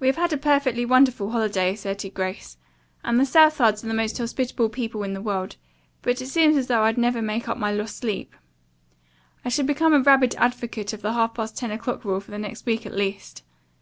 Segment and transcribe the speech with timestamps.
[0.00, 2.56] "We have had a perfectly wonderful holiday," asserted Grace,
[3.04, 5.56] "and the Southards are the most hospitable people in the world,
[6.00, 8.34] but it seems as though I'd never make up my lost sleep.
[9.44, 12.38] I shall become a rabid advocate of the half past ten o'clock rule for the
[12.38, 13.42] next week at least.